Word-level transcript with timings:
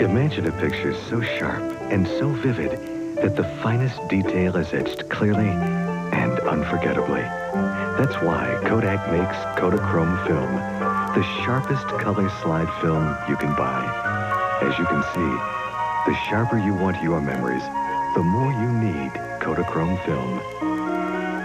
Imagine 0.00 0.46
a 0.46 0.52
picture 0.60 0.92
so 1.08 1.20
sharp 1.22 1.62
and 1.92 2.04
so 2.04 2.28
vivid 2.28 2.72
that 3.16 3.36
the 3.36 3.44
finest 3.62 3.96
detail 4.08 4.56
is 4.56 4.74
etched 4.74 5.08
clearly 5.08 5.48
and 5.48 6.40
unforgettably. 6.40 7.22
That's 7.96 8.16
why 8.16 8.58
Kodak 8.64 9.08
makes 9.12 9.36
Kodachrome 9.56 10.26
film, 10.26 10.52
the 11.14 11.22
sharpest 11.44 11.86
color 12.02 12.28
slide 12.42 12.68
film 12.80 13.16
you 13.28 13.36
can 13.36 13.54
buy. 13.54 13.86
As 14.62 14.76
you 14.80 14.84
can 14.84 15.02
see, 15.14 16.10
the 16.10 16.18
sharper 16.28 16.58
you 16.58 16.74
want 16.74 17.00
your 17.00 17.20
memories, 17.20 17.62
the 18.16 18.22
more 18.24 18.50
you 18.50 18.72
need 18.72 19.12
Kodachrome 19.40 20.04
film. 20.04 20.40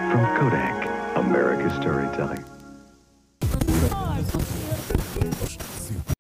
From 0.10 0.38
Kodak, 0.38 1.16
America's 1.18 1.76
storytelling. 1.76 2.44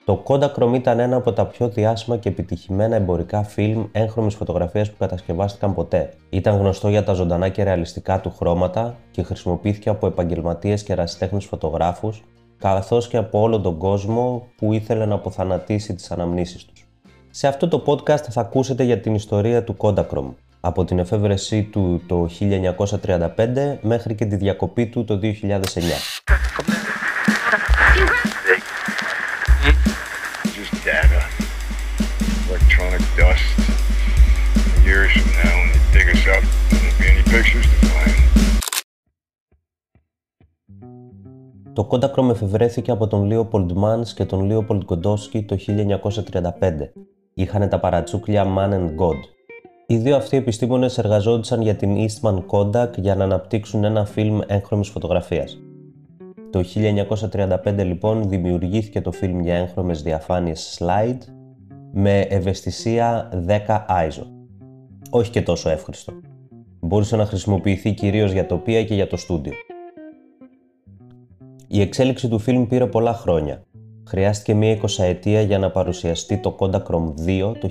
Το 0.09 0.23
Kodachrome 0.27 0.73
ήταν 0.73 0.99
ένα 0.99 1.15
από 1.15 1.33
τα 1.33 1.45
πιο 1.45 1.69
διάσημα 1.69 2.17
και 2.17 2.29
επιτυχημένα 2.29 2.95
εμπορικά 2.95 3.43
φιλμ 3.43 3.85
έγχρωμης 3.91 4.35
φωτογραφίας 4.35 4.89
που 4.89 4.95
κατασκευάστηκαν 4.99 5.73
ποτέ. 5.73 6.13
Ήταν 6.29 6.57
γνωστό 6.57 6.89
για 6.89 7.03
τα 7.03 7.13
ζωντανά 7.13 7.49
και 7.49 7.63
ρεαλιστικά 7.63 8.19
του 8.19 8.33
χρώματα 8.37 8.95
και 9.11 9.23
χρησιμοποιήθηκε 9.23 9.89
από 9.89 10.07
επαγγελματίες 10.07 10.83
και 10.83 10.91
ερασιτέχνες 10.91 11.45
φωτογράφους, 11.45 12.23
καθώς 12.57 13.07
και 13.07 13.17
από 13.17 13.41
όλο 13.41 13.61
τον 13.61 13.77
κόσμο 13.77 14.47
που 14.57 14.73
ήθελε 14.73 15.05
να 15.05 15.15
αποθανατήσει 15.15 15.95
τις 15.95 16.11
αναμνήσεις 16.11 16.65
τους. 16.65 16.87
Σε 17.29 17.47
αυτό 17.47 17.67
το 17.67 17.83
podcast 17.85 18.23
θα 18.29 18.41
ακούσετε 18.41 18.83
για 18.83 18.99
την 18.99 19.15
ιστορία 19.15 19.63
του 19.63 19.75
Kodachrome, 19.77 20.33
από 20.59 20.85
την 20.85 20.99
εφεύρεσή 20.99 21.63
του 21.63 22.01
το 22.07 22.27
1935 22.39 23.77
μέχρι 23.81 24.15
και 24.15 24.25
τη 24.25 24.35
διακοπή 24.35 24.87
του 24.87 25.03
το 25.03 25.19
2009. 25.21 26.78
Data, 30.95 31.21
electronic 32.47 33.03
dust. 33.19 33.47
Years 34.89 35.11
from 35.17 35.29
now, 35.41 35.53
when 35.59 35.69
they 35.73 35.83
dig 35.95 36.07
us 36.15 36.23
up, 36.35 36.43
there 36.69 36.79
won't 36.83 36.97
be 37.01 37.05
any 37.13 37.23
pictures 37.33 37.65
to 37.71 37.77
find. 37.91 38.15
Το 41.73 41.87
Kodachrome 41.91 42.29
εφευρέθηκε 42.29 42.91
από 42.91 43.07
τον 43.07 43.29
Leopold 43.31 43.73
Mans 43.83 44.07
και 44.15 44.25
τον 44.25 44.49
Leopold 44.51 44.81
Godowski 44.85 45.45
το 45.45 45.57
1935. 45.57 46.91
Είχαν 47.33 47.69
τα 47.69 47.79
παρατσούκλια 47.79 48.45
Man 48.57 48.73
and 48.73 48.95
God. 48.95 49.19
Οι 49.87 49.97
δύο 49.97 50.15
αυτοί 50.15 50.37
επιστήμονες 50.37 50.97
εργαζόντουσαν 50.97 51.61
για 51.61 51.75
την 51.75 51.95
Eastman 51.95 52.43
Kodak 52.51 52.97
για 52.97 53.15
να 53.15 53.23
αναπτύξουν 53.23 53.83
ένα 53.83 54.05
φιλμ 54.05 54.39
έγχρωμης 54.47 54.89
φωτογραφίας. 54.89 55.57
Το 56.51 56.63
1935 57.31 57.75
λοιπόν 57.77 58.29
δημιουργήθηκε 58.29 59.01
το 59.01 59.11
φιλμ 59.11 59.39
για 59.39 59.55
έγχρωμες 59.55 60.01
διαφάνειες 60.01 60.79
slide 60.79 61.17
με 61.91 62.19
ευαισθησία 62.19 63.29
10 63.47 63.85
ISO. 63.87 64.23
Όχι 65.09 65.31
και 65.31 65.41
τόσο 65.41 65.69
εύχριστο. 65.69 66.13
Μπορούσε 66.79 67.15
να 67.15 67.25
χρησιμοποιηθεί 67.25 67.93
κυρίως 67.93 68.31
για 68.31 68.45
τοπία 68.45 68.83
και 68.83 68.93
για 68.93 69.07
το 69.07 69.17
στούντιο. 69.17 69.53
Η 71.67 71.81
εξέλιξη 71.81 72.27
του 72.27 72.39
φιλμ 72.39 72.67
πήρε 72.67 72.85
πολλά 72.85 73.13
χρόνια. 73.13 73.63
Χρειάστηκε 74.07 74.53
μία 74.53 74.71
εικοσαετία 74.71 75.41
για 75.41 75.59
να 75.59 75.71
παρουσιαστεί 75.71 76.37
το 76.37 76.55
Kodachrome 76.59 77.13
2 77.25 77.53
το 77.59 77.69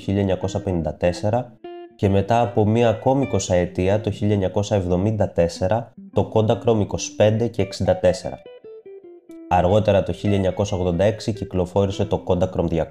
1954 1.30 1.44
και 1.96 2.08
μετά 2.08 2.40
από 2.40 2.66
μία 2.66 2.88
ακόμη 2.88 3.22
εικοσαετία 3.22 4.00
το 4.00 4.12
1974 5.68 5.84
το 6.12 6.30
Kodachrome 6.34 6.86
25 7.40 7.50
και 7.50 7.68
64. 7.78 7.84
Αργότερα 9.50 10.02
το 10.02 10.14
1986 10.22 11.34
κυκλοφόρησε 11.34 12.04
το 12.04 12.22
Kodachrome 12.26 12.68
200. 12.68 12.82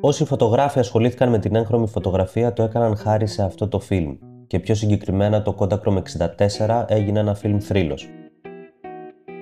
Όσοι 0.00 0.24
φωτογράφοι 0.24 0.78
ασχολήθηκαν 0.78 1.28
με 1.28 1.38
την 1.38 1.54
έγχρωμη 1.54 1.88
φωτογραφία 1.88 2.52
το 2.52 2.62
έκαναν 2.62 2.96
χάρη 2.96 3.26
σε 3.26 3.42
αυτό 3.42 3.68
το 3.68 3.78
φιλμ 3.78 4.16
και 4.46 4.58
πιο 4.58 4.74
συγκεκριμένα 4.74 5.42
το 5.42 5.54
Kodachrome 5.58 6.02
64 6.58 6.84
έγινε 6.86 7.18
ένα 7.18 7.34
φιλμ 7.34 7.58
θρύλος. 7.58 8.08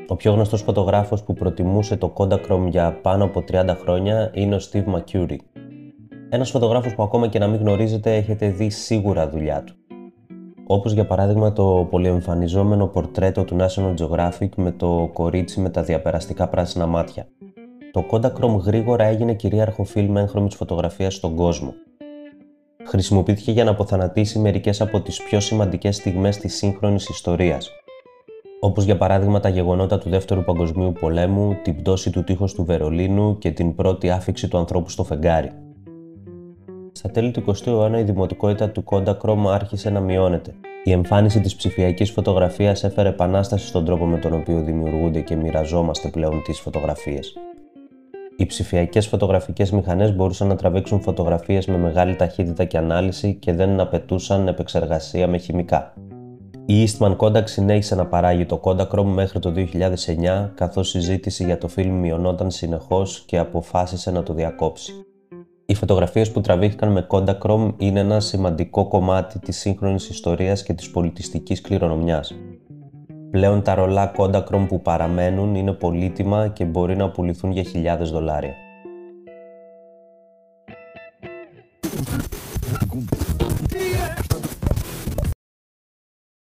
Ο 0.09 0.17
πιο 0.17 0.33
γνωστός 0.33 0.63
φωτογράφος 0.63 1.23
που 1.23 1.33
προτιμούσε 1.33 1.97
το 1.97 2.13
Kodachrome 2.17 2.67
για 2.69 3.01
πάνω 3.03 3.25
από 3.25 3.45
30 3.53 3.77
χρόνια 3.81 4.31
είναι 4.35 4.55
ο 4.55 4.59
Steve 4.71 4.85
McCurry. 4.85 5.37
Ένας 6.29 6.51
φωτογράφος 6.51 6.95
που 6.95 7.03
ακόμα 7.03 7.29
και 7.29 7.39
να 7.39 7.47
μην 7.47 7.61
γνωρίζετε 7.61 8.17
έχετε 8.17 8.49
δει 8.49 8.71
σίγουρα 8.71 9.29
δουλειά 9.29 9.65
του 9.65 9.75
όπως 10.67 10.93
για 10.93 11.07
παράδειγμα 11.07 11.53
το 11.53 11.87
πολυεμφανιζόμενο 11.91 12.87
πορτρέτο 12.87 13.45
του 13.45 13.57
National 13.61 13.95
Geographic 13.95 14.49
με 14.57 14.71
το 14.71 15.11
κορίτσι 15.13 15.61
με 15.61 15.71
τα 15.71 15.83
διαπεραστικά 15.83 16.49
πράσινα 16.49 16.87
μάτια. 16.87 17.27
Το 17.93 18.05
Kodachrome 18.11 18.59
γρήγορα 18.65 19.05
έγινε 19.05 19.35
κυρίαρχο 19.35 19.85
φιλμ 19.85 20.17
έγχρωμης 20.17 20.55
φωτογραφίας 20.55 21.15
στον 21.15 21.35
κόσμο. 21.35 21.75
Χρησιμοποιήθηκε 22.87 23.53
για 23.53 23.65
να 23.65 23.71
αποθανατήσει 23.71 24.39
μερικές 24.39 24.81
από 24.81 25.01
τις 25.01 25.23
πιο 25.23 25.41
σημαντικές 25.41 25.97
στιγμές 25.97 26.39
της 26.39 26.57
σύγχρονης 26.57 27.09
ιστορίας, 27.09 27.71
όπως 28.61 28.85
για 28.85 28.97
παράδειγμα 28.97 29.41
τα 29.41 29.49
γεγονότα 29.49 29.99
του 29.99 30.11
Δεύτερου 30.11 30.45
Παγκοσμίου 30.45 30.93
Πολέμου, 31.01 31.57
την 31.63 31.77
πτώση 31.77 32.11
του 32.11 32.25
τείχους 32.25 32.55
του 32.55 32.65
Βερολίνου 32.65 33.39
και 33.39 33.51
την 33.51 33.75
πρώτη 33.75 34.11
άφηξη 34.11 34.49
του 34.49 34.59
ανθρώπου 34.59 34.91
στο 34.91 35.05
φεγγάρι. 35.05 35.64
Στα 37.05 37.13
τέλη 37.13 37.31
του 37.31 37.45
20ου 37.47 37.67
αιώνα 37.67 37.99
η 37.99 38.03
δημοτικότητα 38.03 38.71
του 38.71 38.85
Kodachrome 38.91 39.47
άρχισε 39.49 39.91
να 39.91 40.01
μειώνεται. 40.01 40.55
Η 40.85 40.93
εμφάνιση 40.93 41.41
της 41.41 41.55
ψηφιακής 41.55 42.11
φωτογραφίας 42.11 42.85
έφερε 42.85 43.09
επανάσταση 43.09 43.67
στον 43.67 43.85
τρόπο 43.85 44.07
με 44.07 44.19
τον 44.19 44.35
οποίο 44.35 44.63
δημιουργούνται 44.63 45.21
και 45.21 45.37
μοιραζόμαστε 45.37 46.09
πλέον 46.09 46.43
τις 46.43 46.61
φωτογραφίες. 46.61 47.37
Οι 48.37 48.47
ψηφιακές 48.47 49.07
φωτογραφικές 49.07 49.71
μηχανές 49.71 50.15
μπορούσαν 50.15 50.49
να 50.49 50.57
τραβήξουν 50.57 51.01
φωτογραφίες 51.01 51.67
με 51.67 51.77
μεγάλη 51.77 52.17
ταχύτητα 52.17 52.65
και 52.65 52.79
ανάλυση 52.79 53.35
και 53.35 53.53
δεν 53.53 53.81
απαιτούσαν 53.81 54.49
επεξεργασία 54.49 55.27
με 55.29 55.39
χημικά. 55.39 55.95
Η 56.67 56.89
Eastman 56.89 57.17
Kodak 57.17 57.49
συνέχισε 57.49 57.95
να 57.95 58.07
παράγει 58.07 58.47
το 58.47 58.61
Kodachrome 58.65 59.05
μέχρι 59.05 59.39
το 59.39 59.53
2009, 59.57 60.51
καθώς 60.55 60.95
η 60.95 61.01
ζήτηση 61.01 61.45
για 61.45 61.59
το 61.59 61.69
φιλμ 61.69 61.95
μειωνόταν 61.95 62.51
συνεχώς 62.51 63.23
και 63.27 63.39
αποφάσισε 63.39 64.11
να 64.11 64.23
το 64.23 64.35
διακόψει. 64.35 64.93
Οι 65.67 65.75
φωτογραφίες 65.75 66.31
που 66.31 66.41
τραβήχτηκαν 66.41 66.93
με 66.93 67.07
Kodachrome 67.11 67.75
είναι 67.77 68.01
ένα 68.01 68.21
σημαντικό 68.21 68.89
κομμάτι 68.89 69.39
της 69.39 69.59
σύγχρονης 69.59 70.09
ιστορίας 70.09 70.63
και 70.63 70.73
της 70.73 70.91
πολιτιστικής 70.91 71.61
κληρονομιάς. 71.61 72.35
Πλέον 73.31 73.63
τα 73.63 73.75
ρολά 73.75 74.13
Kodachrome 74.17 74.67
που 74.69 74.83
παραμένουν 74.83 75.55
είναι 75.55 75.73
πολύτιμα 75.73 76.49
και 76.49 76.65
μπορεί 76.65 76.97
να 76.97 77.11
πουληθούν 77.11 77.51
για 77.51 77.63
χιλιάδες 77.63 78.11
δολάρια. 78.11 78.55